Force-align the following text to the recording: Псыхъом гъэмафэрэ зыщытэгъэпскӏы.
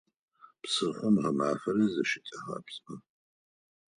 Псыхъом 0.61 1.15
гъэмафэрэ 1.23 1.85
зыщытэгъэпскӏы. 1.93 2.95